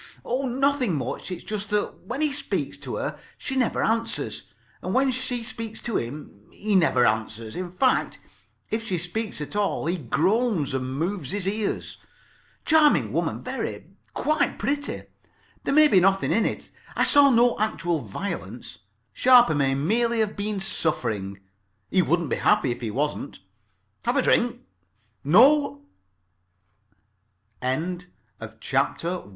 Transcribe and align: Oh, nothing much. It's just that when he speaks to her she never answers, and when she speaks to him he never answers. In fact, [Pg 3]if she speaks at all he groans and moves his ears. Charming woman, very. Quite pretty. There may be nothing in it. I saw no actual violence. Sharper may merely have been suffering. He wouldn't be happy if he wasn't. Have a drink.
Oh, 0.25 0.47
nothing 0.47 0.95
much. 0.95 1.29
It's 1.29 1.43
just 1.43 1.69
that 1.69 2.07
when 2.07 2.21
he 2.23 2.31
speaks 2.31 2.75
to 2.79 2.95
her 2.95 3.19
she 3.37 3.55
never 3.55 3.83
answers, 3.83 4.51
and 4.81 4.95
when 4.95 5.11
she 5.11 5.43
speaks 5.43 5.79
to 5.83 5.97
him 5.97 6.41
he 6.49 6.75
never 6.75 7.05
answers. 7.05 7.55
In 7.55 7.69
fact, 7.69 8.17
[Pg 8.71 8.77
3]if 8.77 8.83
she 8.87 8.97
speaks 8.97 9.41
at 9.41 9.55
all 9.55 9.85
he 9.85 9.99
groans 9.99 10.73
and 10.73 10.97
moves 10.97 11.29
his 11.29 11.47
ears. 11.47 11.97
Charming 12.65 13.13
woman, 13.13 13.43
very. 13.43 13.91
Quite 14.15 14.57
pretty. 14.57 15.03
There 15.65 15.71
may 15.75 15.87
be 15.87 15.99
nothing 15.99 16.31
in 16.31 16.47
it. 16.47 16.71
I 16.95 17.03
saw 17.03 17.29
no 17.29 17.59
actual 17.59 18.01
violence. 18.01 18.79
Sharper 19.13 19.53
may 19.53 19.75
merely 19.75 20.19
have 20.21 20.35
been 20.35 20.59
suffering. 20.61 21.39
He 21.91 22.01
wouldn't 22.01 22.31
be 22.31 22.37
happy 22.37 22.71
if 22.71 22.81
he 22.81 22.89
wasn't. 22.89 23.37
Have 24.05 24.17
a 24.17 24.23
drink. 24.23 24.65